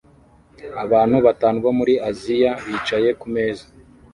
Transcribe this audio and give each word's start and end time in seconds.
Abantu 0.83 1.17
batanu 1.25 1.57
bo 1.65 1.71
muri 1.79 1.93
Aziya 2.09 2.51
bicaye 2.65 3.09
kumeza 3.21 3.65